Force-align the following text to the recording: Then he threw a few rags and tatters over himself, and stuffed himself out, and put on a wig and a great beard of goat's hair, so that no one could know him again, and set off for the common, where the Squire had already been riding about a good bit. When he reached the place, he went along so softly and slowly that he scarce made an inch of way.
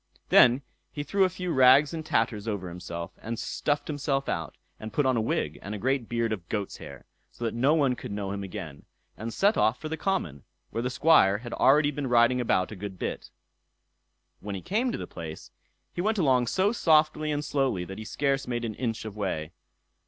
Then 0.29 0.63
he 0.91 1.03
threw 1.03 1.25
a 1.25 1.29
few 1.29 1.51
rags 1.53 1.93
and 1.93 2.03
tatters 2.03 2.47
over 2.47 2.67
himself, 2.69 3.11
and 3.21 3.37
stuffed 3.37 3.87
himself 3.87 4.27
out, 4.27 4.57
and 4.79 4.91
put 4.91 5.05
on 5.05 5.15
a 5.15 5.21
wig 5.21 5.59
and 5.61 5.75
a 5.75 5.77
great 5.77 6.09
beard 6.09 6.33
of 6.33 6.49
goat's 6.49 6.77
hair, 6.77 7.05
so 7.29 7.45
that 7.45 7.53
no 7.53 7.75
one 7.75 7.93
could 7.95 8.11
know 8.11 8.31
him 8.31 8.43
again, 8.43 8.85
and 9.15 9.31
set 9.31 9.57
off 9.57 9.79
for 9.79 9.89
the 9.89 9.97
common, 9.97 10.43
where 10.71 10.81
the 10.81 10.89
Squire 10.89 11.37
had 11.37 11.53
already 11.53 11.91
been 11.91 12.07
riding 12.07 12.41
about 12.41 12.71
a 12.71 12.75
good 12.75 12.97
bit. 12.97 13.29
When 14.39 14.55
he 14.55 14.63
reached 14.67 14.97
the 14.97 15.05
place, 15.05 15.51
he 15.93 16.01
went 16.01 16.17
along 16.17 16.47
so 16.47 16.71
softly 16.71 17.31
and 17.31 17.45
slowly 17.45 17.85
that 17.85 17.99
he 17.99 18.03
scarce 18.03 18.47
made 18.47 18.65
an 18.65 18.73
inch 18.73 19.05
of 19.05 19.15
way. 19.15 19.51